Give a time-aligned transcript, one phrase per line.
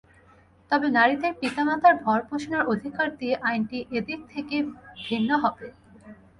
[0.71, 4.55] তবে নারীদের পিতামাতার ভরণপোষণের অধিকার দিয়ে আইনটি এদিক থেকে
[5.05, 5.67] ভিন্ন হবে।